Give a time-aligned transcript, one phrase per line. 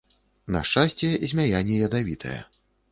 [0.55, 2.37] На шчасце, змяя не ядавітая.